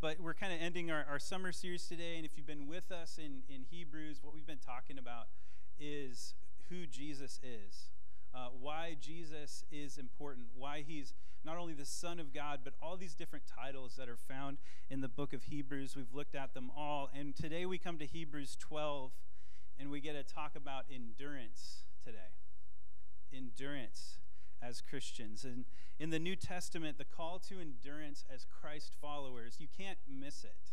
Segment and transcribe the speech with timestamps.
[0.00, 2.16] but we're kind of ending our, our summer series today.
[2.16, 5.26] And if you've been with us in, in Hebrews, what we've been talking about
[5.78, 6.34] is
[6.70, 7.90] who Jesus is,
[8.34, 11.12] uh, why Jesus is important, why he's
[11.44, 14.58] not only the Son of God, but all these different titles that are found
[14.88, 15.96] in the book of Hebrews.
[15.96, 17.10] We've looked at them all.
[17.14, 19.10] And today we come to Hebrews 12,
[19.78, 22.18] and we get to talk about endurance today.
[23.34, 24.19] Endurance
[24.62, 25.44] as Christians.
[25.44, 25.64] And
[25.98, 30.72] in the New Testament, the call to endurance as Christ followers, you can't miss it.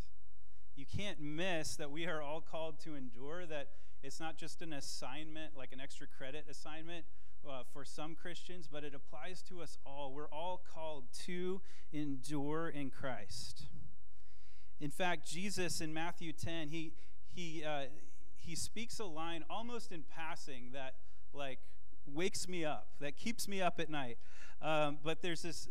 [0.76, 3.70] You can't miss that we are all called to endure, that
[4.04, 7.06] it's not just an assignment, like an extra credit assignment
[7.50, 10.14] uh, for some Christians, but it applies to us all.
[10.14, 13.64] We're all called to endure in Christ.
[14.80, 16.94] In fact, Jesus in Matthew 10, he,
[17.34, 17.86] he, uh,
[18.36, 20.96] he speaks a line almost in passing that,
[21.34, 21.60] like,
[22.08, 24.18] wakes me up, that keeps me up at night.
[24.62, 25.68] Um, but there's this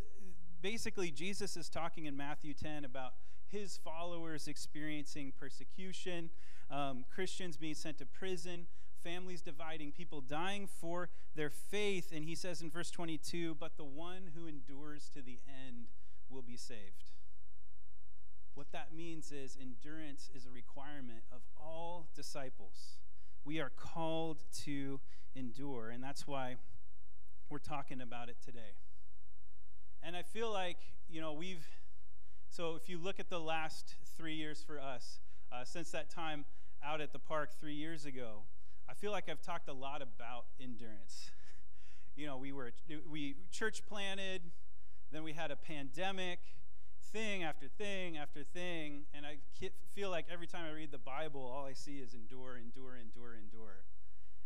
[0.62, 3.14] basically, Jesus is talking in Matthew 10 about
[3.48, 6.30] his followers experiencing persecution,
[6.70, 8.66] um, Christians being sent to prison,
[9.02, 12.12] families dividing, people dying for their faith.
[12.12, 15.86] And he says in verse 22 But the one who endures to the end
[16.28, 17.10] will be saved.
[18.54, 22.98] What that means is endurance is a requirement of all disciples.
[23.46, 24.98] We are called to
[25.36, 26.56] endure, and that's why
[27.48, 28.74] we're talking about it today.
[30.02, 31.64] And I feel like, you know, we've,
[32.50, 35.20] so if you look at the last three years for us,
[35.52, 36.44] uh, since that time
[36.84, 38.42] out at the park three years ago,
[38.88, 41.30] I feel like I've talked a lot about endurance.
[42.16, 42.72] you know, we were,
[43.08, 44.42] we church planted,
[45.12, 46.40] then we had a pandemic,
[47.16, 49.38] thing after thing after thing, and I
[49.94, 53.34] feel like every time I read the Bible, all I see is endure, endure, endure,
[53.34, 53.84] endure.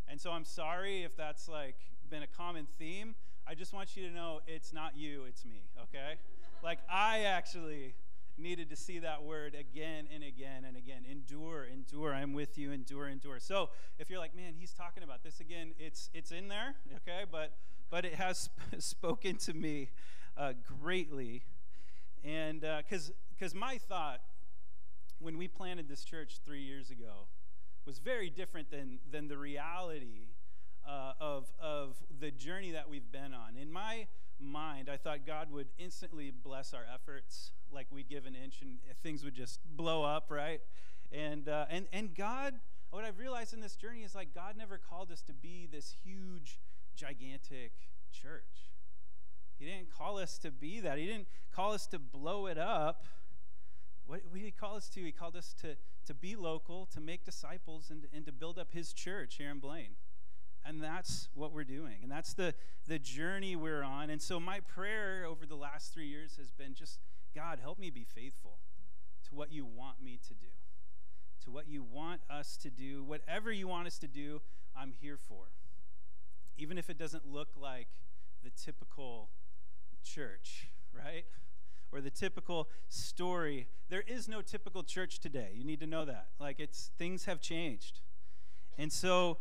[0.06, 1.74] And so I'm sorry if that's like
[2.08, 3.16] been a common theme.
[3.44, 6.14] I just want you to know it's not you, it's me, okay?
[6.62, 7.94] like I actually
[8.38, 11.04] needed to see that word again and again and again.
[11.10, 12.14] Endure, endure.
[12.14, 12.70] I'm with you.
[12.70, 13.40] Endure, endure.
[13.40, 17.24] So if you're like, man, he's talking about this again, it's it's in there, okay?
[17.30, 17.52] But
[17.90, 19.88] but it has spoken to me
[20.36, 21.42] uh, greatly,
[22.24, 24.20] and because uh, because my thought
[25.20, 27.28] when we planted this church three years ago
[27.86, 30.28] was very different than, than the reality
[30.88, 33.56] uh, of, of the journey that we've been on.
[33.60, 34.06] In my
[34.38, 38.78] mind, I thought God would instantly bless our efforts, like we'd give an inch and
[39.02, 40.60] things would just blow up, right?
[41.12, 42.54] And, uh, and, and God,
[42.90, 45.94] what I've realized in this journey is like God never called us to be this
[46.02, 46.58] huge,
[46.96, 47.72] gigantic
[48.12, 48.70] church.
[49.60, 50.96] He didn't call us to be that.
[50.96, 53.04] He didn't call us to blow it up.
[54.06, 55.00] What, did he call us to?
[55.00, 55.76] He called us to,
[56.06, 59.58] to be local, to make disciples, and, and to build up his church here in
[59.58, 59.96] Blaine.
[60.64, 61.98] And that's what we're doing.
[62.02, 62.54] And that's the,
[62.88, 64.08] the journey we're on.
[64.08, 66.98] And so my prayer over the last three years has been just,
[67.34, 68.58] God, help me be faithful
[69.28, 70.50] to what you want me to do,
[71.44, 73.04] to what you want us to do.
[73.04, 74.40] Whatever you want us to do,
[74.74, 75.48] I'm here for.
[76.56, 77.88] Even if it doesn't look like
[78.42, 79.28] the typical
[80.02, 81.24] church, right?
[81.92, 83.66] or the typical story.
[83.88, 85.50] There is no typical church today.
[85.54, 86.28] You need to know that.
[86.38, 88.00] Like it's things have changed.
[88.78, 89.38] And so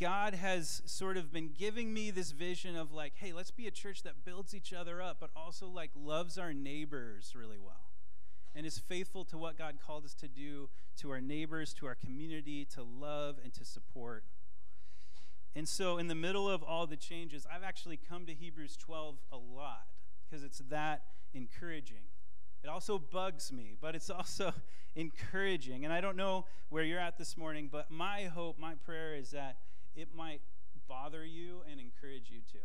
[0.00, 3.70] God has sort of been giving me this vision of like, hey, let's be a
[3.70, 7.90] church that builds each other up, but also like loves our neighbors really well
[8.54, 10.68] and is faithful to what God called us to do
[10.98, 14.24] to our neighbors, to our community, to love and to support.
[15.54, 19.16] And so, in the middle of all the changes, I've actually come to Hebrews 12
[19.32, 19.86] a lot
[20.28, 21.02] because it's that
[21.34, 22.04] encouraging.
[22.62, 24.52] It also bugs me, but it's also
[24.94, 25.84] encouraging.
[25.84, 29.30] And I don't know where you're at this morning, but my hope, my prayer is
[29.30, 29.58] that
[29.94, 30.40] it might
[30.88, 32.58] bother you and encourage you too.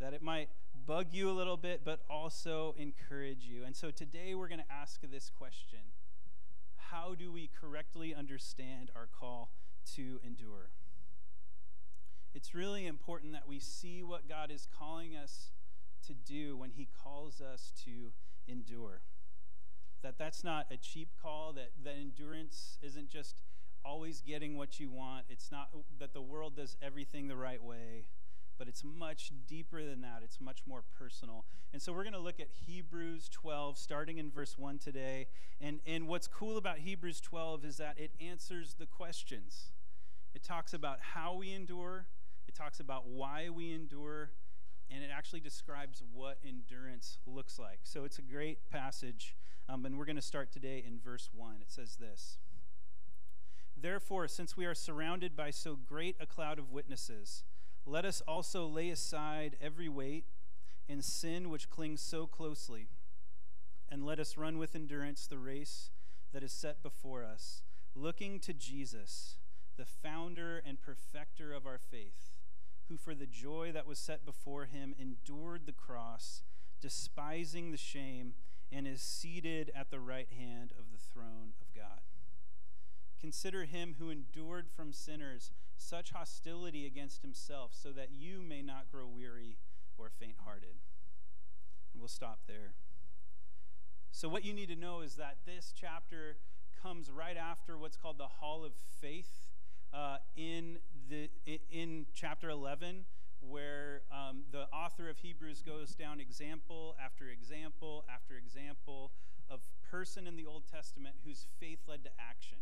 [0.00, 0.48] That it might
[0.86, 3.64] bug you a little bit, but also encourage you.
[3.64, 5.80] And so today we're going to ask this question
[6.76, 9.50] How do we correctly understand our call
[9.96, 10.70] to endure?
[12.34, 15.50] It's really important that we see what God is calling us
[16.06, 18.12] to do when he calls us to
[18.46, 19.00] endure.
[20.02, 23.36] That that's not a cheap call, that, that endurance isn't just
[23.84, 25.24] always getting what you want.
[25.28, 28.06] It's not that the world does everything the right way,
[28.58, 30.20] but it's much deeper than that.
[30.22, 31.44] It's much more personal.
[31.72, 35.26] And so we're going to look at Hebrews 12, starting in verse 1 today.
[35.60, 39.72] And, and what's cool about Hebrews 12 is that it answers the questions.
[40.34, 42.06] It talks about how we endure,
[42.46, 44.30] it talks about why we endure,
[44.90, 47.80] and it actually describes what endurance looks like.
[47.82, 49.36] So it's a great passage,
[49.68, 51.56] um, and we're going to start today in verse 1.
[51.60, 52.38] It says this
[53.76, 57.44] Therefore, since we are surrounded by so great a cloud of witnesses,
[57.86, 60.24] let us also lay aside every weight
[60.88, 62.88] and sin which clings so closely,
[63.90, 65.90] and let us run with endurance the race
[66.32, 67.62] that is set before us,
[67.94, 69.36] looking to Jesus,
[69.76, 72.27] the founder and perfecter of our faith,
[72.88, 76.42] who for the joy that was set before him endured the cross,
[76.80, 78.34] despising the shame,
[78.70, 82.00] and is seated at the right hand of the throne of God.
[83.20, 88.90] Consider him who endured from sinners such hostility against himself, so that you may not
[88.90, 89.56] grow weary
[89.96, 90.76] or faint hearted.
[91.92, 92.74] And we'll stop there.
[94.10, 96.36] So, what you need to know is that this chapter
[96.82, 99.48] comes right after what's called the Hall of Faith
[99.92, 101.30] uh, in, the,
[101.70, 103.04] in chapter 11,
[103.40, 109.12] where um, the author of Hebrews goes down example after example after example
[109.50, 109.60] of
[109.90, 112.58] person in the Old Testament whose faith led to action.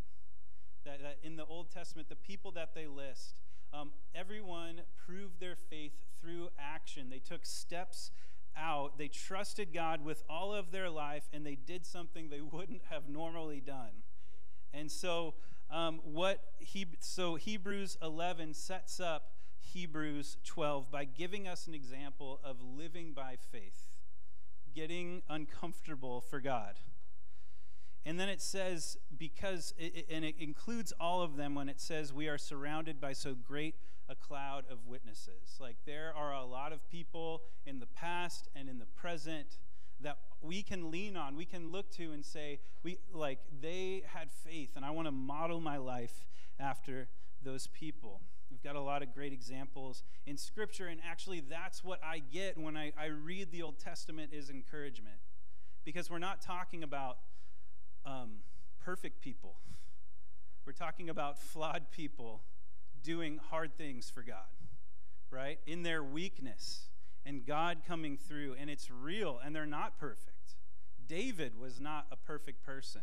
[0.85, 3.41] That, that in the Old Testament, the people that they list,
[3.73, 7.09] um, everyone proved their faith through action.
[7.09, 8.11] They took steps
[8.55, 8.97] out.
[8.97, 13.09] They trusted God with all of their life, and they did something they wouldn't have
[13.09, 14.03] normally done.
[14.73, 15.33] And so,
[15.69, 22.39] um, what he, so Hebrews 11 sets up Hebrews 12 by giving us an example
[22.43, 23.89] of living by faith,
[24.73, 26.75] getting uncomfortable for God.
[28.05, 32.13] And then it says, because, it, and it includes all of them when it says,
[32.13, 33.75] we are surrounded by so great
[34.07, 35.57] a cloud of witnesses.
[35.59, 39.57] Like there are a lot of people in the past and in the present
[40.01, 44.31] that we can lean on, we can look to and say, we like they had
[44.31, 46.25] faith, and I want to model my life
[46.59, 47.07] after
[47.43, 48.21] those people.
[48.49, 52.57] We've got a lot of great examples in Scripture, and actually, that's what I get
[52.57, 55.17] when I, I read the Old Testament is encouragement,
[55.83, 57.17] because we're not talking about
[58.05, 58.37] um,
[58.79, 59.55] perfect people.
[60.65, 62.41] We're talking about flawed people
[63.03, 64.47] doing hard things for God,
[65.31, 65.59] right?
[65.65, 66.89] In their weakness,
[67.27, 70.55] and God coming through, and it's real, and they're not perfect.
[71.07, 73.01] David was not a perfect person,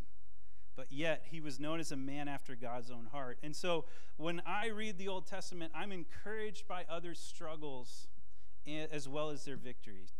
[0.77, 3.39] but yet he was known as a man after God's own heart.
[3.43, 3.85] And so
[4.17, 8.09] when I read the Old Testament, I'm encouraged by others' struggles
[8.67, 10.13] eh, as well as their victories,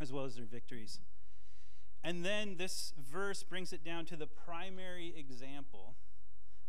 [0.00, 0.98] as well as their victories.
[2.02, 5.96] And then this verse brings it down to the primary example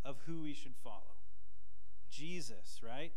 [0.03, 1.15] of who we should follow.
[2.09, 3.11] Jesus, right?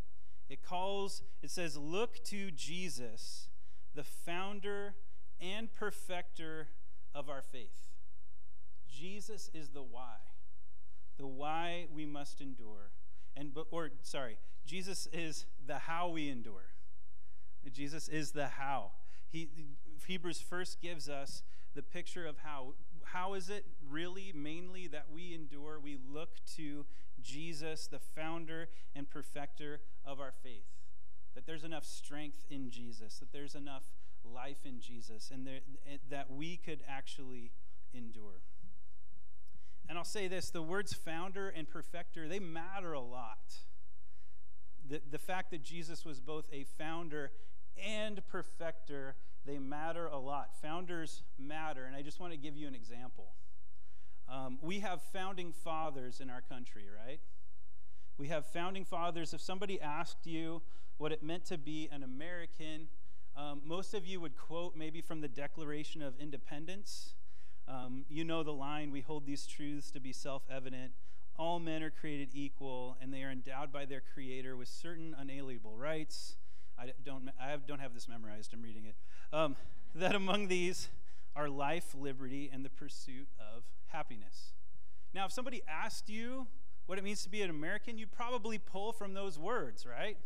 [0.51, 3.49] It calls, it says, look to Jesus,
[3.95, 4.97] the founder
[5.41, 6.69] and perfecter
[7.15, 7.89] of our faith.
[8.91, 10.17] Jesus is the why,
[11.19, 12.91] the why we must endure.
[13.37, 16.67] And, or, sorry, Jesus is the how we endure.
[17.73, 18.91] Jesus is the how.
[19.29, 19.49] He,
[20.05, 21.45] Hebrews first gives us
[21.75, 22.75] the picture of how.
[23.05, 25.79] How is it really mainly that we endure?
[25.79, 26.87] We look to
[27.23, 30.67] Jesus, the founder and perfecter of our faith.
[31.35, 33.85] That there's enough strength in Jesus, that there's enough
[34.25, 37.53] life in Jesus, and there, eh, that we could actually
[37.95, 38.43] endure.
[39.89, 43.55] And I'll say this the words founder and perfecter, they matter a lot.
[44.89, 47.33] The, the fact that Jesus was both a founder
[47.77, 50.51] and perfecter, they matter a lot.
[50.63, 53.33] Founders matter, and I just want to give you an example.
[54.31, 57.21] Um, we have founding fathers in our country, right?
[58.17, 59.35] We have founding fathers.
[59.35, 60.63] If somebody asked you
[60.99, 62.89] what it meant to be an American,
[63.37, 67.15] um, most of you would quote maybe from the Declaration of Independence.
[67.67, 70.93] Um, you know the line, we hold these truths to be self evident.
[71.37, 75.77] All men are created equal, and they are endowed by their Creator with certain unalienable
[75.77, 76.37] rights.
[76.79, 78.95] I don't, I don't have this memorized, I'm reading it.
[79.33, 79.57] Um,
[79.95, 80.89] that among these
[81.35, 84.53] are life, liberty, and the pursuit of happiness.
[85.13, 86.47] Now, if somebody asked you
[86.87, 90.17] what it means to be an American, you'd probably pull from those words, right?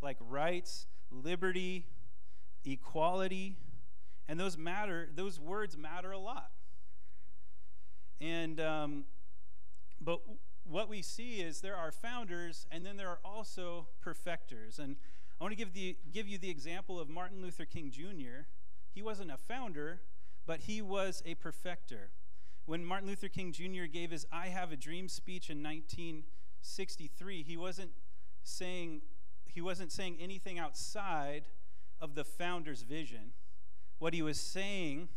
[0.00, 1.86] Like rights, liberty,
[2.64, 3.56] equality,
[4.28, 5.08] and those matter.
[5.14, 6.50] Those words matter a lot.
[8.20, 9.04] And um,
[10.00, 10.20] but
[10.64, 14.78] what we see is there are founders, and then there are also perfecters.
[14.78, 14.96] And
[15.40, 18.46] I want to give the give you the example of Martin Luther King Jr.
[18.94, 20.00] He wasn't a founder,
[20.46, 22.10] but he was a perfecter
[22.66, 23.84] when Martin Luther King Jr.
[23.92, 27.90] gave his I Have a Dream speech in 1963, he wasn't
[28.44, 29.02] saying
[29.46, 31.48] he wasn't saying anything outside
[32.00, 33.32] of the founder's vision.
[33.98, 35.08] What he was saying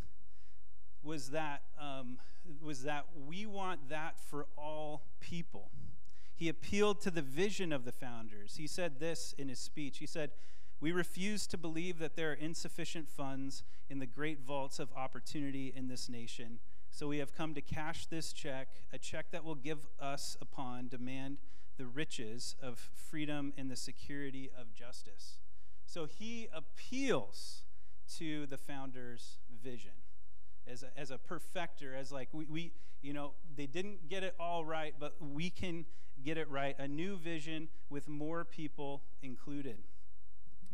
[1.04, 2.18] was that um,
[2.62, 5.72] was that we want that for all people.
[6.36, 8.58] He appealed to the vision of the founders.
[8.58, 10.00] He said this in his speech.
[10.00, 10.32] He said,
[10.82, 15.72] "We refuse to believe that there are insufficient funds in the great vaults of opportunity
[15.74, 16.60] in this nation."
[16.96, 20.88] So we have come to cash this check, a check that will give us upon
[20.88, 21.40] demand
[21.78, 25.38] the riches of freedom and the security of justice.
[25.86, 27.64] So he appeals
[28.18, 29.92] to the founder's vision.
[30.66, 32.72] as a, as a perfecter, as like we, we,
[33.02, 35.86] you know, they didn't get it all right, but we can
[36.24, 36.78] get it right.
[36.80, 39.80] A new vision with more people included.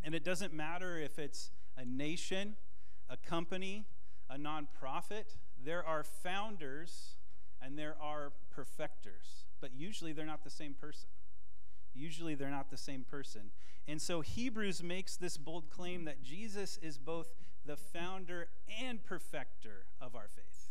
[0.04, 2.58] And it doesn't matter if it's a nation,
[3.10, 3.86] a company,
[4.30, 7.16] a nonprofit, there are founders
[7.62, 11.10] and there are perfecters, but usually they're not the same person.
[11.94, 13.52] Usually they're not the same person.
[13.88, 17.30] And so Hebrews makes this bold claim that Jesus is both
[17.66, 18.48] the founder
[18.82, 20.70] and perfecter of our faith.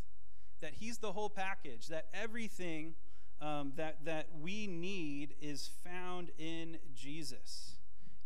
[0.61, 2.95] That he's the whole package, that everything
[3.41, 7.77] um, that, that we need is found in Jesus.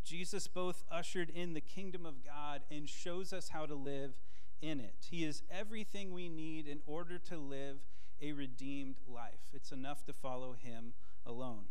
[0.05, 4.15] Jesus both ushered in the kingdom of God and shows us how to live
[4.65, 4.95] in it.
[5.11, 7.77] He is everything we need in order to live
[8.23, 9.51] a redeemed life.
[9.53, 10.95] It's enough to follow him
[11.27, 11.67] alone.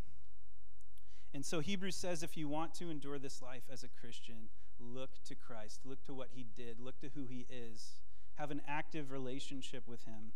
[1.34, 4.48] And so Hebrews says if you want to endure this life as a Christian,
[4.78, 7.98] look to Christ, look to what he did, look to who he is,
[8.36, 10.32] have an active relationship with him.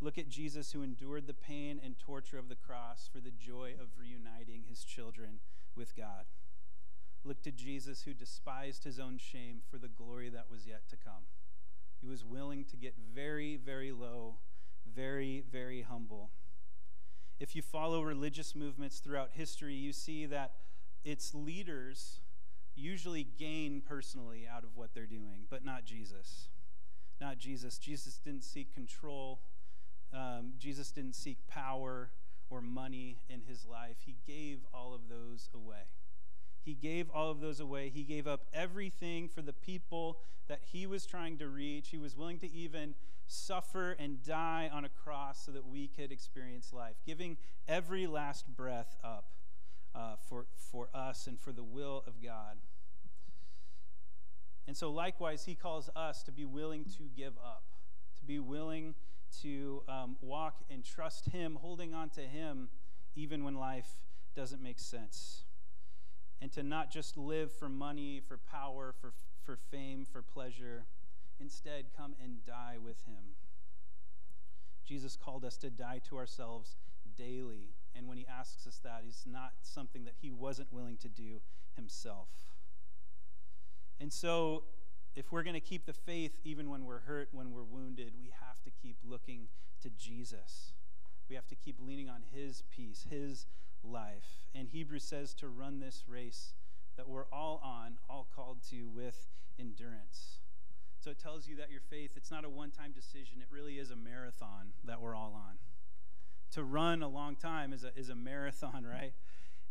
[0.00, 3.74] Look at Jesus who endured the pain and torture of the cross for the joy
[3.80, 5.40] of reuniting his children
[5.76, 6.24] with God.
[7.24, 10.96] Look to Jesus who despised his own shame for the glory that was yet to
[10.96, 11.24] come.
[12.00, 14.36] He was willing to get very, very low,
[14.94, 16.30] very, very humble
[17.40, 20.52] if you follow religious movements throughout history, you see that
[21.04, 22.20] its leaders
[22.76, 26.48] usually gain personally out of what they're doing, but not Jesus.
[27.18, 27.78] Not Jesus.
[27.78, 29.40] Jesus didn't seek control,
[30.12, 32.10] um, Jesus didn't seek power
[32.50, 33.96] or money in his life.
[34.04, 35.86] He gave all of those away.
[36.64, 37.88] He gave all of those away.
[37.88, 41.88] He gave up everything for the people that he was trying to reach.
[41.88, 42.94] He was willing to even
[43.26, 47.36] suffer and die on a cross so that we could experience life, giving
[47.68, 49.30] every last breath up
[49.94, 52.56] uh, for, for us and for the will of God.
[54.66, 57.64] And so, likewise, he calls us to be willing to give up,
[58.18, 58.94] to be willing
[59.42, 62.68] to um, walk and trust him, holding on to him,
[63.16, 63.96] even when life
[64.36, 65.44] doesn't make sense.
[66.42, 69.12] And to not just live for money, for power, for,
[69.44, 70.84] for fame, for pleasure
[71.40, 73.34] Instead, come and die with him.
[74.84, 76.76] Jesus called us to die to ourselves
[77.16, 77.70] daily.
[77.94, 81.40] And when he asks us that, he's not something that he wasn't willing to do
[81.76, 82.28] himself.
[83.98, 84.64] And so,
[85.16, 88.30] if we're going to keep the faith even when we're hurt, when we're wounded, we
[88.40, 89.48] have to keep looking
[89.82, 90.72] to Jesus.
[91.28, 93.46] We have to keep leaning on his peace, his
[93.84, 94.46] life.
[94.54, 96.52] And Hebrews says to run this race
[96.96, 100.38] that we're all on, all called to with endurance.
[101.00, 103.78] So it tells you that your faith, it's not a one time decision, it really
[103.78, 105.56] is a marathon that we're all on.
[106.52, 109.12] To run a long time is a, is a marathon, right?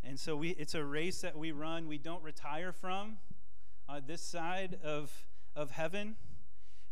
[0.04, 3.18] And so we, it's a race that we run, we don't retire from
[3.88, 5.26] uh, this side of,
[5.56, 6.16] of heaven.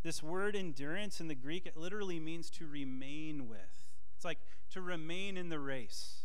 [0.03, 3.87] This word endurance in the Greek, it literally means to remain with.
[4.15, 4.39] It's like
[4.71, 6.23] to remain in the race,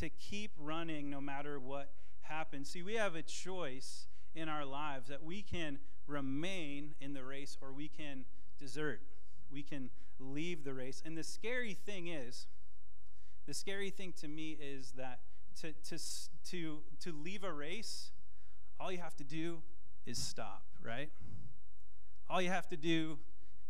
[0.00, 1.90] to keep running no matter what
[2.22, 2.70] happens.
[2.70, 7.56] See, we have a choice in our lives that we can remain in the race
[7.60, 8.24] or we can
[8.58, 9.00] desert.
[9.50, 11.02] We can leave the race.
[11.04, 12.46] And the scary thing is,
[13.46, 15.20] the scary thing to me is that
[15.62, 15.98] to, to,
[16.50, 18.10] to, to leave a race,
[18.78, 19.62] all you have to do
[20.06, 21.10] is stop, right?
[22.30, 23.18] All you have to do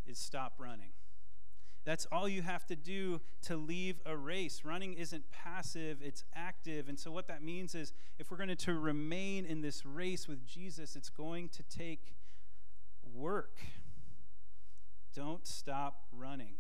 [0.07, 0.91] is stop running.
[1.89, 4.61] That's all you have to do to leave a race.
[4.63, 6.87] Running isn't passive, it's active.
[6.87, 10.47] And so, what that means is if we're going to remain in this race with
[10.47, 12.15] Jesus, it's going to take
[13.15, 13.57] work.
[15.15, 16.57] Don't stop running.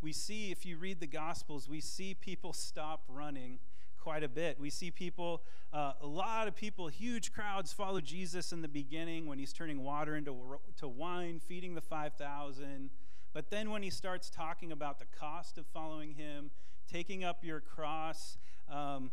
[0.00, 3.60] We see, if you read the Gospels, we see people stop running
[4.00, 4.58] quite a bit.
[4.58, 9.26] We see people, uh, a lot of people, huge crowds follow Jesus in the beginning
[9.26, 12.90] when he's turning water into to wine, feeding the 5,000.
[13.32, 16.50] But then when he starts talking about the cost of following him,
[16.90, 18.36] taking up your cross,
[18.70, 19.10] um,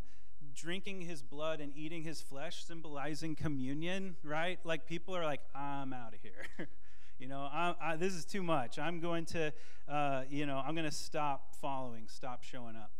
[0.55, 4.59] drinking his blood and eating his flesh, symbolizing communion, right?
[4.63, 6.67] Like people are like, I'm out of here.
[7.19, 8.77] you know, I, I, this is too much.
[8.77, 9.53] I'm going to,
[9.87, 12.91] uh, you know, I'm going to stop following, stop showing up.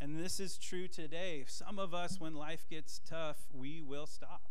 [0.00, 1.44] And this is true today.
[1.46, 4.50] Some of us, when life gets tough, we will stop.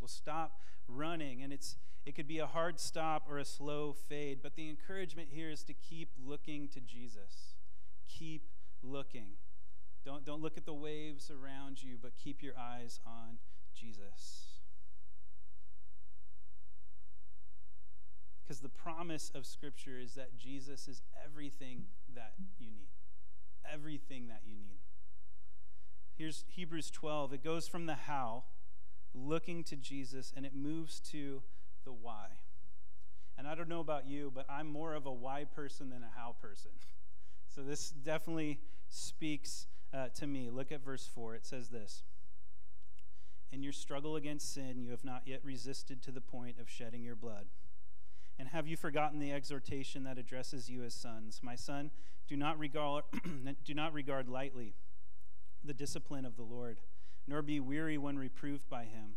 [0.00, 1.42] We'll stop running.
[1.42, 4.40] And it's, it could be a hard stop or a slow fade.
[4.42, 7.54] But the encouragement here is to keep looking to Jesus.
[8.08, 8.48] Keep
[8.82, 9.36] looking.
[10.04, 13.38] Don't, don't look at the waves around you, but keep your eyes on
[13.74, 14.58] Jesus.
[18.42, 22.88] Because the promise of Scripture is that Jesus is everything that you need.
[23.72, 24.80] Everything that you need.
[26.18, 27.32] Here's Hebrews 12.
[27.34, 28.42] It goes from the how,
[29.14, 31.42] looking to Jesus, and it moves to
[31.84, 32.26] the why.
[33.38, 36.10] And I don't know about you, but I'm more of a why person than a
[36.18, 36.70] how person.
[37.54, 40.48] So this definitely speaks uh, to me.
[40.48, 41.34] Look at verse 4.
[41.34, 42.02] It says this
[43.52, 47.02] In your struggle against sin, you have not yet resisted to the point of shedding
[47.02, 47.48] your blood.
[48.38, 51.40] And have you forgotten the exhortation that addresses you as sons?
[51.42, 51.90] My son,
[52.26, 53.04] do not regard,
[53.64, 54.74] do not regard lightly
[55.62, 56.80] the discipline of the Lord,
[57.26, 59.16] nor be weary when reproved by him.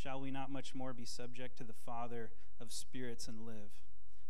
[0.00, 3.80] Shall we not much more be subject to the Father of spirits and live?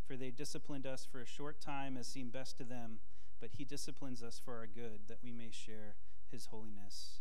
[0.07, 2.99] For they disciplined us for a short time as seemed best to them
[3.41, 5.97] but he disciplines us for our good, that we may share
[6.31, 7.21] his holiness.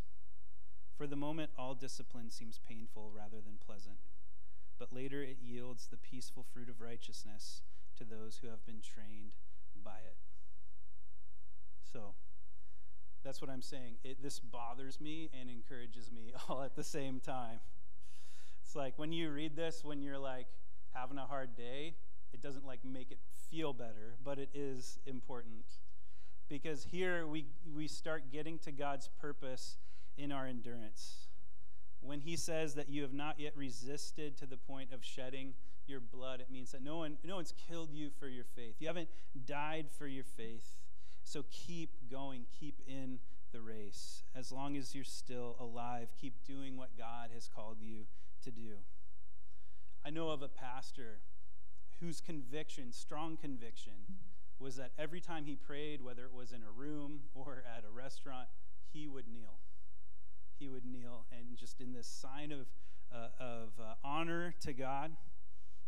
[0.98, 3.98] For the moment, all discipline seems painful rather than pleasant,
[4.80, 7.62] but later it yields the peaceful fruit of righteousness
[7.98, 9.32] to those who have been trained
[9.84, 10.18] by it.
[11.92, 12.14] So,
[13.24, 13.96] that's what I'm saying.
[14.04, 17.60] It, this bothers me and encourages me all at the same time.
[18.76, 20.48] Like when you read this, when you're like
[20.94, 21.96] having a hard day,
[22.34, 25.66] it doesn't like make it feel better, but it is important
[26.50, 29.78] because here we, we start getting to God's purpose
[30.18, 31.28] in our endurance.
[32.02, 35.54] When he says that you have not yet resisted to the point of shedding
[35.88, 38.76] your blood, it means that no, one, no one's killed you for your faith.
[38.80, 39.10] You haven't
[39.46, 40.76] died for your faith.
[41.24, 43.20] So keep going, keep in
[43.52, 44.24] the race.
[44.36, 48.06] As long as you're still alive, keep doing what God has called you
[48.46, 48.78] to do.
[50.06, 51.20] I know of a pastor
[52.00, 53.94] whose conviction, strong conviction,
[54.60, 57.92] was that every time he prayed, whether it was in a room or at a
[57.92, 58.48] restaurant,
[58.94, 59.56] he would kneel.
[60.60, 62.68] He would kneel, and just in this sign of,
[63.14, 65.12] uh, of uh, honor to God,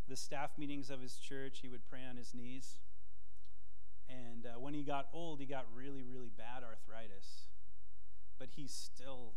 [0.07, 2.79] the staff meetings of his church, he would pray on his knees.
[4.09, 7.47] And uh, when he got old, he got really, really bad arthritis.
[8.39, 9.33] But he still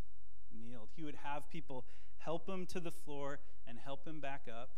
[0.53, 0.89] kneeled.
[0.97, 1.85] He would have people
[2.21, 4.71] help him to the floor and help him back up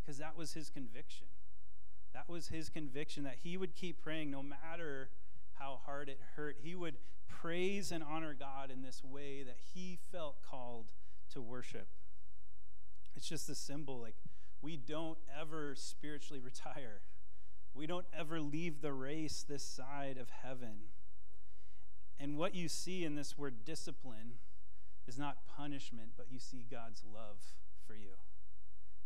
[0.00, 1.26] because that was his conviction.
[2.14, 5.10] That was his conviction that he would keep praying no matter
[5.58, 6.56] how hard it hurt.
[6.62, 6.96] He would
[7.28, 10.86] praise and honor God in this way that he felt called
[11.32, 11.88] to worship.
[13.14, 14.16] It's just a symbol like
[14.62, 17.00] we don't ever spiritually retire.
[17.74, 20.88] We don't ever leave the race this side of heaven.
[22.18, 24.38] And what you see in this word discipline
[25.08, 27.38] is not punishment, but you see God's love
[27.86, 28.16] for you.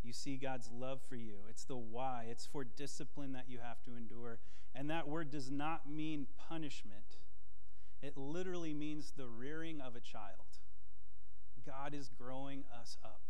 [0.02, 1.36] You see God's love for you.
[1.48, 2.26] It's the why.
[2.28, 4.40] It's for discipline that you have to endure.
[4.74, 7.18] And that word does not mean punishment,
[8.02, 10.58] it literally means the rearing of a child.
[11.64, 13.20] God is growing us up.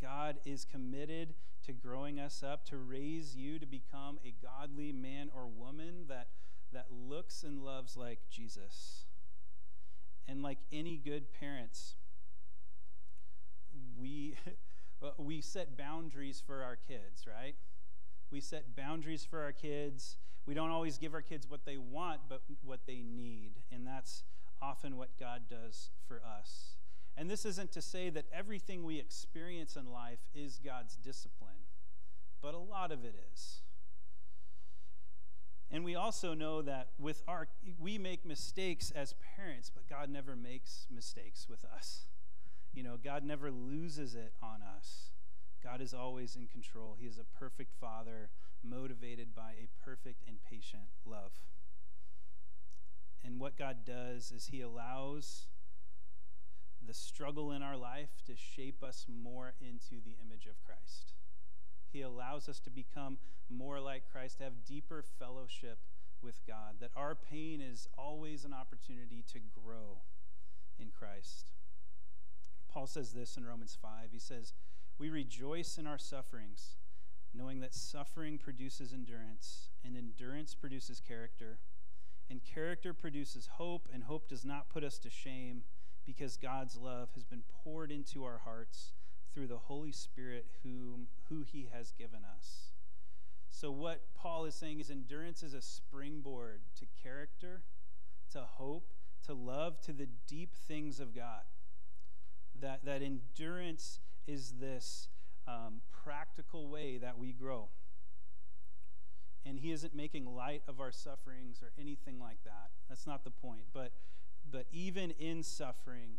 [0.00, 1.34] God is committed
[1.66, 6.28] to growing us up, to raise you to become a godly man or woman that,
[6.72, 9.06] that looks and loves like Jesus.
[10.28, 11.94] And like any good parents,
[13.98, 14.36] we.
[15.18, 17.54] we set boundaries for our kids, right?
[18.30, 20.16] We set boundaries for our kids.
[20.46, 23.52] We don't always give our kids what they want, but what they need.
[23.70, 24.24] And that's
[24.60, 26.76] often what God does for us.
[27.16, 31.66] And this isn't to say that everything we experience in life is God's discipline,
[32.40, 33.60] but a lot of it is.
[35.72, 37.48] And we also know that with our
[37.80, 42.02] we make mistakes as parents, but God never makes mistakes with us.
[42.74, 45.12] You know, God never loses it on us.
[45.64, 46.96] God is always in control.
[46.98, 48.28] He is a perfect father,
[48.62, 51.32] motivated by a perfect and patient love.
[53.24, 55.46] And what God does is He allows
[56.84, 61.14] the struggle in our life to shape us more into the image of Christ.
[61.92, 63.18] He allows us to become
[63.50, 65.78] more like Christ, to have deeper fellowship
[66.22, 69.98] with God, that our pain is always an opportunity to grow
[70.78, 71.52] in Christ.
[72.72, 74.08] Paul says this in Romans 5.
[74.12, 74.54] He says,
[74.98, 76.76] We rejoice in our sufferings,
[77.34, 81.58] knowing that suffering produces endurance, and endurance produces character.
[82.30, 85.64] And character produces hope, and hope does not put us to shame,
[86.06, 88.92] because God's love has been poured into our hearts
[89.32, 92.72] through the Holy Spirit whom, who he has given us.
[93.48, 97.62] So, what Paul is saying is endurance is a springboard to character,
[98.32, 98.92] to hope,
[99.26, 101.42] to love, to the deep things of God
[102.60, 105.08] that, that endurance is this
[105.46, 107.68] um, practical way that we grow.
[109.44, 112.70] and he isn't making light of our sufferings or anything like that.
[112.88, 113.62] That's not the point.
[113.72, 113.92] But
[114.50, 116.18] but even in suffering,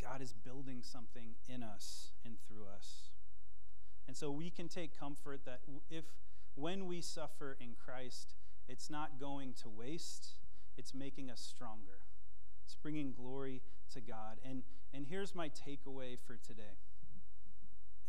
[0.00, 3.10] God is building something in us and through us.
[4.06, 6.04] And so we can take comfort that if
[6.54, 8.34] when we suffer in Christ,
[8.68, 10.34] it's not going to waste,
[10.76, 12.00] it's making us stronger.
[12.64, 14.38] It's bringing glory to God.
[14.44, 14.62] And
[14.94, 16.78] and here's my takeaway for today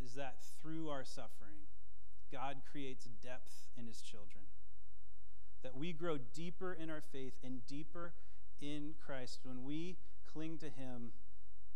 [0.03, 1.67] is that through our suffering,
[2.31, 4.43] God creates depth in his children.
[5.61, 8.13] That we grow deeper in our faith and deeper
[8.61, 9.97] in Christ when we
[10.31, 11.11] cling to him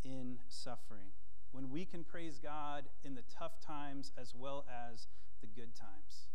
[0.04, 1.08] in suffering.
[1.52, 5.08] When we can praise God in the tough times as well as
[5.42, 6.28] the good times.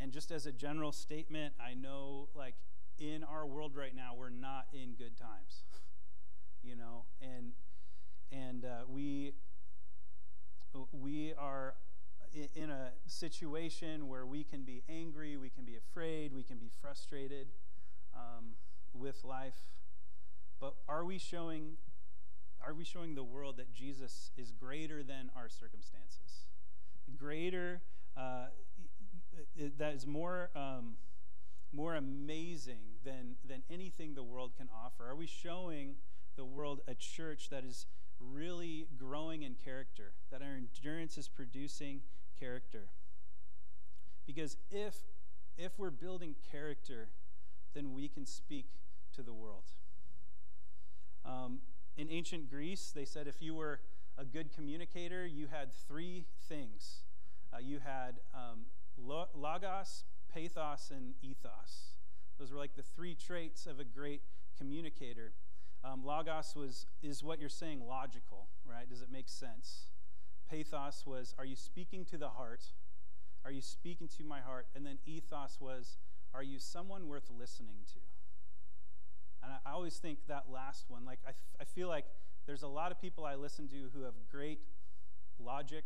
[0.00, 2.54] And just as a general statement, I know like
[2.98, 5.64] in our world right now, we're not in good times.
[6.62, 7.52] you know, and
[8.30, 9.32] and uh, we
[10.92, 11.74] we are
[12.54, 16.70] in a situation where we can be angry, we can be afraid, we can be
[16.80, 17.48] frustrated
[18.14, 18.50] um,
[18.92, 19.56] with life.
[20.60, 21.76] But are we showing
[22.64, 26.46] are we showing the world that Jesus is greater than our circumstances?
[27.16, 27.80] Greater,
[28.16, 28.46] uh,
[29.78, 30.96] that is more, um,
[31.72, 35.08] more amazing than, than anything the world can offer?
[35.08, 35.96] Are we showing
[36.36, 37.86] the world a church that is
[38.20, 42.00] really growing in character, that our endurance is producing
[42.38, 42.88] character.
[44.26, 44.94] Because if
[45.56, 47.08] if we're building character,
[47.74, 48.66] then we can speak
[49.12, 49.64] to the world.
[51.24, 51.58] Um,
[51.98, 53.80] in ancient Greece, they said if you were
[54.16, 57.02] a good communicator, you had three things.
[57.52, 61.96] Uh, you had um, logos, pathos, and ethos.
[62.38, 64.22] Those were like the three traits of a great
[64.56, 65.32] communicator.
[65.84, 68.88] Um, logos was is what you're saying logical, right?
[68.88, 69.86] Does it make sense?
[70.48, 72.62] Pathos was are you speaking to the heart?
[73.44, 74.66] Are you speaking to my heart?
[74.74, 75.98] And then ethos was
[76.32, 78.00] are you someone worth listening to?
[79.42, 82.04] And I, always think that last one, like I, f- I feel like
[82.46, 84.60] there's a lot of people I listen to who have great
[85.38, 85.84] logic,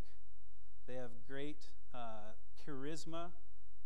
[0.87, 2.33] they have great uh,
[2.65, 3.27] charisma,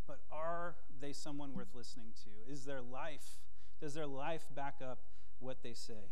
[0.08, 2.52] but are they someone worth listening to?
[2.52, 3.38] Is their life,
[3.82, 5.00] does their life back up
[5.40, 6.12] what they say.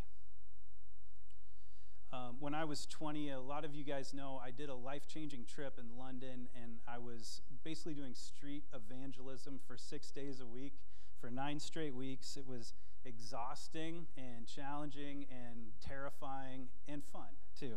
[2.14, 5.08] Um, when I was 20, a lot of you guys know I did a life
[5.08, 10.46] changing trip in London, and I was basically doing street evangelism for six days a
[10.46, 10.74] week
[11.20, 12.38] for nine straight weeks.
[12.38, 12.74] It was
[13.06, 17.76] exhausting and challenging and terrifying and fun, too.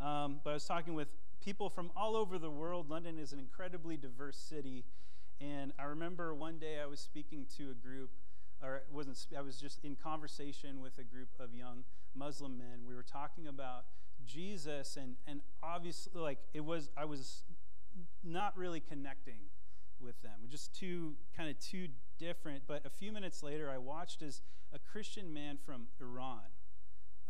[0.00, 1.08] Um, but I was talking with
[1.44, 2.90] people from all over the world.
[2.90, 4.84] London is an incredibly diverse city.
[5.40, 8.10] And I remember one day I was speaking to a group
[8.62, 12.80] or wasn't I was just in conversation with a group of young Muslim men.
[12.86, 13.84] We were talking about
[14.26, 17.44] Jesus and and obviously like it was I was
[18.24, 19.40] not really connecting
[20.00, 20.40] with them.
[20.48, 22.62] Just too kind of too different.
[22.66, 26.50] But a few minutes later, I watched as a Christian man from Iran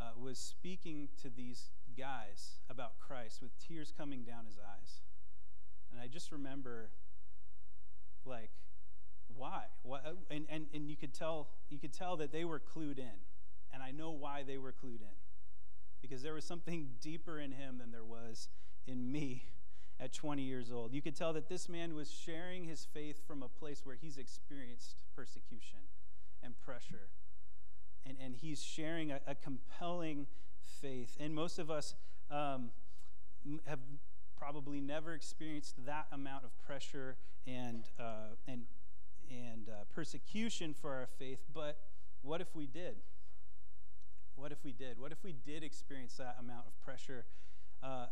[0.00, 5.02] uh, was speaking to these guys about Christ with tears coming down his eyes,
[5.90, 6.90] and I just remember
[8.24, 8.50] like
[9.38, 9.64] why?
[9.82, 12.98] What, uh, and, and, and you could tell you could tell that they were clued
[12.98, 13.24] in.
[13.72, 15.16] And I know why they were clued in.
[16.02, 18.48] Because there was something deeper in him than there was
[18.86, 19.44] in me
[20.00, 20.92] at 20 years old.
[20.92, 24.16] You could tell that this man was sharing his faith from a place where he's
[24.16, 25.80] experienced persecution
[26.42, 27.08] and pressure.
[28.06, 30.26] And, and he's sharing a, a compelling
[30.80, 31.16] faith.
[31.18, 31.94] And most of us
[32.30, 32.70] um,
[33.66, 33.80] have
[34.38, 38.62] probably never experienced that amount of pressure and, uh, and
[39.30, 41.78] and uh, persecution for our faith, but
[42.22, 42.96] what if we did?
[44.36, 44.98] What if we did?
[44.98, 47.24] What if we did experience that amount of pressure?
[47.82, 48.06] Uh,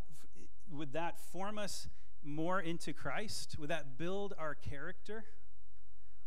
[0.70, 1.88] would that form us
[2.22, 3.56] more into Christ?
[3.58, 5.24] Would that build our character?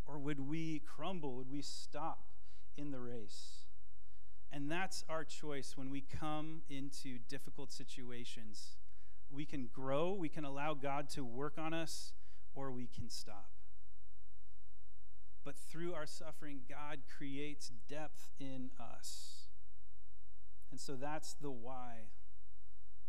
[0.06, 1.36] Or would we crumble?
[1.36, 2.26] Would we stop
[2.78, 3.66] in the race?
[4.52, 8.78] And that's our choice when we come into difficult situations.
[9.30, 12.14] We can grow, we can allow God to work on us,
[12.56, 13.52] or we can stop.
[15.46, 19.48] But through our suffering, God creates depth in us.
[20.72, 22.10] And so that's the why.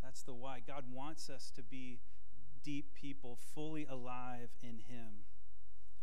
[0.02, 0.60] That's the why.
[0.66, 2.00] God wants us to be
[2.62, 5.24] deep people, fully alive in Him.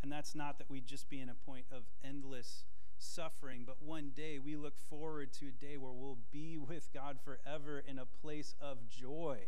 [0.01, 2.63] And that's not that we just be in a point of endless
[2.99, 7.17] suffering, but one day we look forward to a day where we'll be with God
[7.23, 9.39] forever in a place of joy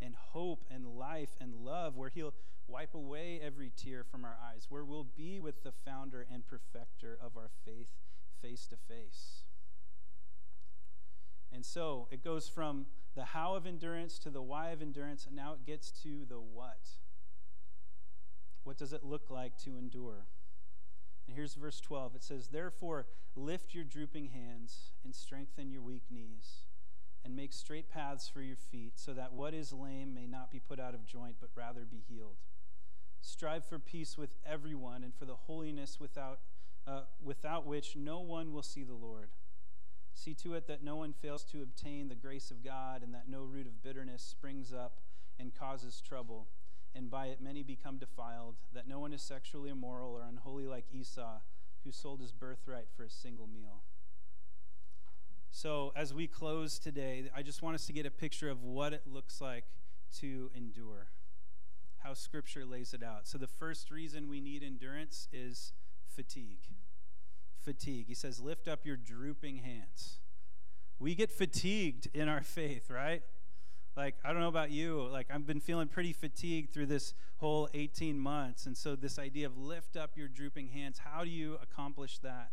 [0.00, 2.34] and hope and life and love, where He'll
[2.68, 7.16] wipe away every tear from our eyes, where we'll be with the founder and perfecter
[7.20, 7.90] of our faith
[8.42, 9.42] face to face.
[11.52, 15.34] And so it goes from the how of endurance to the why of endurance, and
[15.34, 16.90] now it gets to the what.
[18.62, 20.26] What does it look like to endure?
[21.26, 26.04] And here's verse 12 it says, Therefore, lift your drooping hands and strengthen your weak
[26.10, 26.66] knees,
[27.24, 30.60] and make straight paths for your feet, so that what is lame may not be
[30.60, 32.36] put out of joint, but rather be healed.
[33.22, 36.40] Strive for peace with everyone and for the holiness without,
[36.86, 39.30] uh, without which no one will see the Lord.
[40.16, 43.28] See to it that no one fails to obtain the grace of God, and that
[43.28, 44.98] no root of bitterness springs up
[45.38, 46.48] and causes trouble
[46.96, 50.86] and by it many become defiled, that no one is sexually immoral or unholy like
[50.92, 51.40] Esau,
[51.84, 53.82] who sold his birthright for a single meal.
[55.50, 58.92] So, as we close today, I just want us to get a picture of what
[58.92, 59.64] it looks like
[60.20, 61.08] to endure,
[61.98, 63.26] how Scripture lays it out.
[63.26, 65.72] So, the first reason we need endurance is
[66.08, 66.68] fatigue.
[67.66, 68.06] Fatigue.
[68.08, 70.20] He says, Lift up your drooping hands.
[70.98, 73.22] We get fatigued in our faith, right?
[73.96, 77.68] like i don't know about you like i've been feeling pretty fatigued through this whole
[77.74, 81.58] 18 months and so this idea of lift up your drooping hands how do you
[81.62, 82.50] accomplish that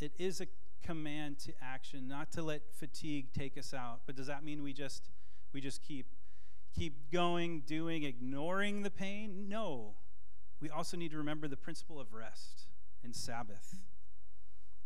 [0.00, 0.46] it is a
[0.84, 4.72] command to action not to let fatigue take us out but does that mean we
[4.72, 5.10] just
[5.52, 6.06] we just keep
[6.76, 9.94] keep going doing ignoring the pain no
[10.60, 12.67] we also need to remember the principle of rest
[13.04, 13.76] and sabbath.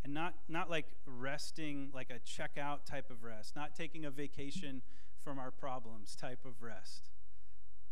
[0.05, 4.83] And not not like resting like a checkout type of rest not taking a vacation
[5.23, 7.11] from our problems type of rest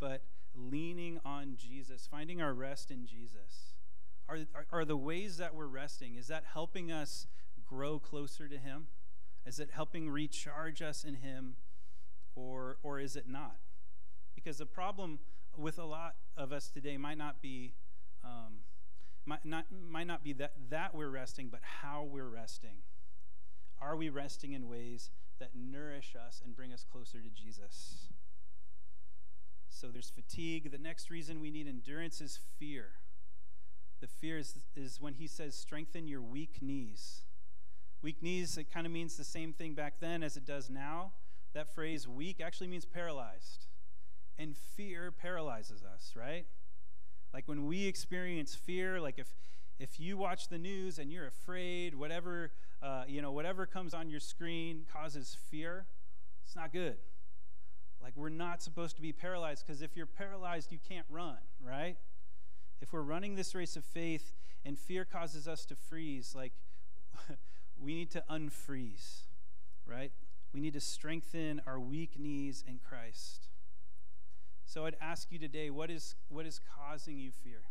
[0.00, 0.24] but
[0.56, 3.74] leaning on jesus finding our rest in jesus.
[4.28, 7.28] Are, are, are the ways that we're resting is that helping us
[7.64, 8.88] grow closer to him?
[9.46, 11.54] Is it helping recharge us in him
[12.34, 13.56] or or is it not?
[14.34, 15.20] Because the problem
[15.56, 17.74] with a lot of us today might not be
[18.24, 18.60] um,
[19.30, 22.82] might not, might not be that, that we're resting, but how we're resting.
[23.80, 28.08] Are we resting in ways that nourish us and bring us closer to Jesus?
[29.68, 30.72] So there's fatigue.
[30.72, 32.86] The next reason we need endurance is fear.
[34.00, 37.22] The fear is, is when he says, strengthen your weak knees.
[38.02, 41.12] Weak knees, it kind of means the same thing back then as it does now.
[41.54, 43.68] That phrase, weak, actually means paralyzed.
[44.36, 46.46] And fear paralyzes us, right?
[47.32, 49.28] Like when we experience fear, like if
[49.78, 52.50] if you watch the news and you're afraid, whatever
[52.82, 55.86] uh, you know, whatever comes on your screen causes fear,
[56.44, 56.96] it's not good.
[58.02, 61.96] Like we're not supposed to be paralyzed because if you're paralyzed, you can't run, right?
[62.80, 66.52] If we're running this race of faith and fear causes us to freeze, like
[67.78, 69.24] we need to unfreeze,
[69.86, 70.12] right?
[70.52, 73.49] We need to strengthen our weak knees in Christ.
[74.70, 77.62] So I'd ask you today what is, what is causing you fear?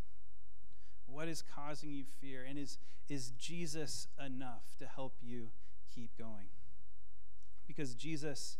[1.08, 2.46] What is causing you fear?
[2.46, 5.48] And is, is Jesus enough to help you
[5.96, 6.48] keep going?
[7.66, 8.58] Because Jesus,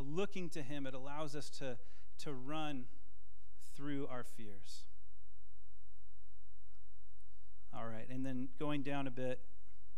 [0.00, 1.76] uh, looking to him, it allows us to,
[2.20, 2.86] to run
[3.76, 4.84] through our fears.
[7.76, 9.40] All right, and then going down a bit,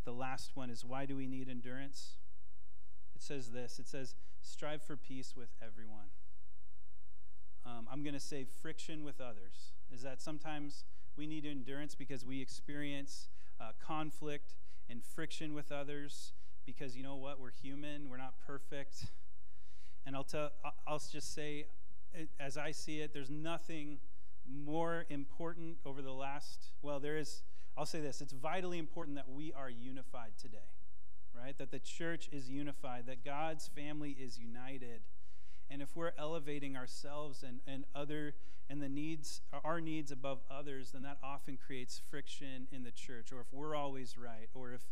[0.04, 2.16] the last one is why do we need endurance?
[3.14, 6.08] It says this it says, strive for peace with everyone
[7.66, 9.72] um, I'm going to say friction with others.
[9.92, 10.84] Is that sometimes
[11.16, 13.28] we need endurance because we experience
[13.60, 14.54] uh, conflict
[14.88, 16.32] and friction with others
[16.64, 17.40] because you know what?
[17.40, 19.06] We're human, we're not perfect.
[20.04, 20.50] And I'll, tell,
[20.86, 21.66] I'll just say,
[22.38, 23.98] as I see it, there's nothing
[24.48, 27.42] more important over the last, well, there is,
[27.76, 30.58] I'll say this, it's vitally important that we are unified today,
[31.34, 31.58] right?
[31.58, 35.00] That the church is unified, that God's family is united
[35.70, 38.34] and if we're elevating ourselves and, and other
[38.68, 43.32] and the needs our needs above others, then that often creates friction in the church.
[43.32, 44.82] Or if we're always right, or if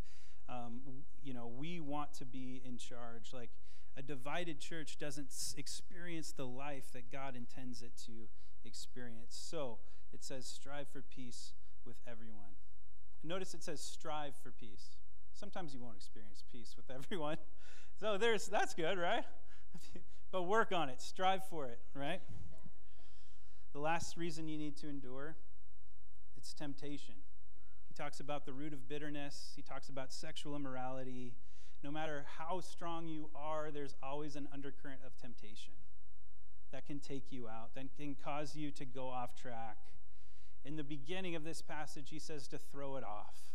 [0.49, 0.81] um,
[1.23, 3.51] you know we want to be in charge, like
[3.97, 8.29] a divided church doesn't experience the life that God intends it to
[8.65, 9.37] experience.
[9.37, 9.79] So
[10.13, 11.53] it says, strive for peace
[11.85, 12.57] with everyone.
[13.23, 14.97] Notice it says, strive for peace.
[15.33, 17.37] Sometimes you won't experience peace with everyone.
[18.01, 19.25] So there's that's good, right?
[20.35, 22.21] But work on it, strive for it, right?
[23.73, 25.37] The last reason you need to endure,
[26.37, 27.15] it's temptation.
[27.87, 31.35] He talks about the root of bitterness, he talks about sexual immorality.
[31.85, 35.75] No matter how strong you are, there's always an undercurrent of temptation
[36.73, 39.77] that can take you out, that can cause you to go off track.
[40.65, 43.55] In the beginning of this passage, he says to throw it off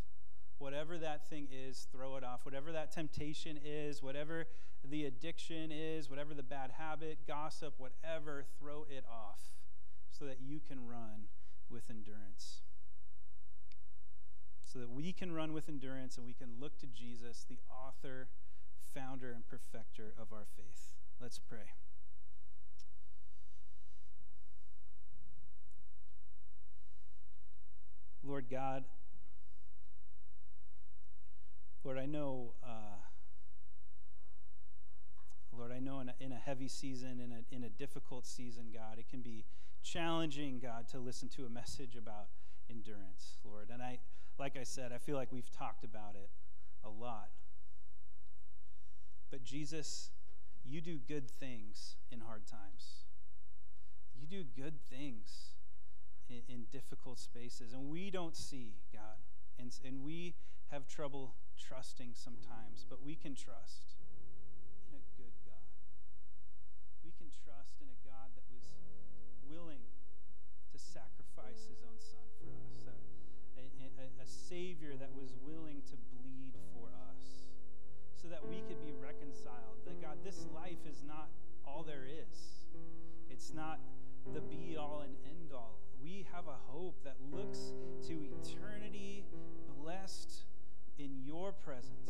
[0.59, 2.45] whatever that thing is, throw it off.
[2.45, 4.45] Whatever that temptation is, whatever
[4.87, 9.39] the addiction is, whatever the bad habit, gossip, whatever, throw it off
[10.11, 11.27] so that you can run
[11.69, 12.61] with endurance.
[14.61, 18.27] So that we can run with endurance and we can look to Jesus, the author,
[18.93, 20.93] founder, and perfecter of our faith.
[21.21, 21.73] Let's pray.
[28.23, 28.83] Lord God,
[31.83, 32.97] Lord, I know, uh,
[35.59, 38.67] Lord, I know in a, in a heavy season, in a, in a difficult season,
[38.73, 39.43] God, it can be
[39.83, 42.27] challenging, God, to listen to a message about
[42.69, 43.69] endurance, Lord.
[43.69, 43.99] And I,
[44.37, 46.29] like I said, I feel like we've talked about it
[46.85, 47.27] a lot.
[49.29, 50.11] But Jesus,
[50.63, 53.03] you do good things in hard times.
[54.15, 55.55] You do good things
[56.29, 57.73] in, in difficult spaces.
[57.73, 59.19] And we don't see, God.
[59.59, 60.35] And, and we
[60.71, 63.98] have trouble trusting sometimes, but we can trust
[74.49, 77.45] Savior that was willing to bleed for us
[78.19, 79.77] so that we could be reconciled.
[79.85, 81.29] That God, this life is not
[81.67, 82.65] all there is,
[83.29, 83.79] it's not
[84.33, 85.77] the be all and end all.
[86.01, 87.73] We have a hope that looks
[88.07, 89.23] to eternity
[89.77, 90.45] blessed
[90.97, 92.09] in your presence,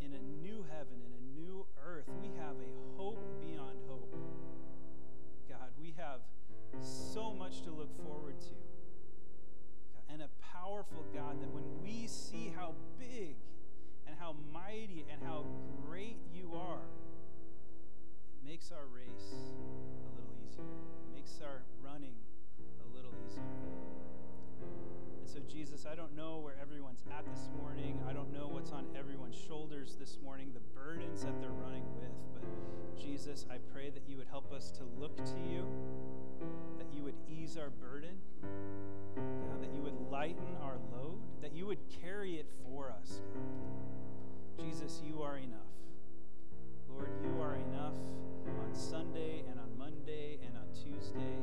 [0.00, 2.08] in a new heaven, in a new earth.
[2.22, 4.14] We have a hope beyond hope.
[5.48, 6.20] God, we have
[6.80, 8.67] so much to look forward to.
[10.10, 13.36] And a powerful God that when we see how big
[14.06, 15.44] and how mighty and how
[15.86, 16.86] great you are,
[18.32, 20.64] it makes our race a little easier.
[20.64, 22.14] It makes our running
[22.58, 23.42] a little easier.
[25.20, 28.00] And so, Jesus, I don't know where everyone's at this morning.
[28.08, 32.12] I don't know what's on everyone's shoulders this morning, the burdens that they're running with.
[32.32, 32.42] But,
[32.98, 35.66] Jesus, I pray that you would help us to look to you,
[36.78, 38.16] that you would ease our burden,
[39.16, 44.66] God, that you would lighten our load, that you would carry it for us, God.
[44.66, 45.58] Jesus, you are enough.
[46.88, 47.98] Lord, you are enough
[48.64, 51.36] on Sunday and on Monday and on Tuesday,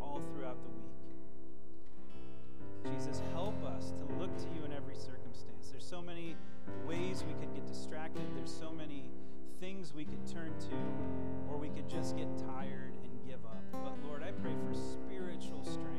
[0.00, 0.80] all throughout the week.
[2.94, 5.68] Jesus, help us to look to you in every circumstance.
[5.70, 6.36] There's so many
[6.86, 9.10] ways we could get distracted, there's so many
[9.60, 12.94] things we could turn to, or we could just get tired.
[13.72, 15.89] But Lord, I pray for spiritual strength